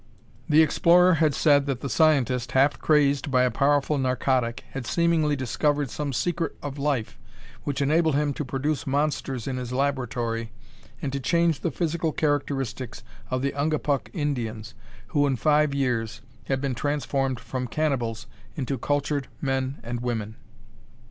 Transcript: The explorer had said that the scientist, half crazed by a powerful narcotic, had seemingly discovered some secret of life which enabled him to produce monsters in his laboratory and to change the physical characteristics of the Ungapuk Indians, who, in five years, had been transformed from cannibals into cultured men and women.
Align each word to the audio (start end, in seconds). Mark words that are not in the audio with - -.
The 0.49 0.63
explorer 0.63 1.13
had 1.21 1.35
said 1.35 1.67
that 1.67 1.81
the 1.81 1.87
scientist, 1.87 2.53
half 2.53 2.79
crazed 2.79 3.29
by 3.29 3.43
a 3.43 3.51
powerful 3.51 3.99
narcotic, 3.99 4.63
had 4.71 4.87
seemingly 4.87 5.35
discovered 5.35 5.91
some 5.91 6.11
secret 6.11 6.55
of 6.63 6.79
life 6.79 7.19
which 7.65 7.83
enabled 7.83 8.15
him 8.15 8.33
to 8.33 8.43
produce 8.43 8.87
monsters 8.87 9.45
in 9.47 9.57
his 9.57 9.71
laboratory 9.71 10.51
and 11.03 11.13
to 11.13 11.19
change 11.19 11.59
the 11.59 11.69
physical 11.69 12.11
characteristics 12.11 13.03
of 13.29 13.43
the 13.43 13.51
Ungapuk 13.53 14.09
Indians, 14.11 14.73
who, 15.09 15.27
in 15.27 15.35
five 15.35 15.71
years, 15.71 16.21
had 16.45 16.59
been 16.59 16.73
transformed 16.73 17.39
from 17.39 17.67
cannibals 17.67 18.25
into 18.55 18.79
cultured 18.79 19.27
men 19.39 19.77
and 19.83 19.99
women. 19.99 20.35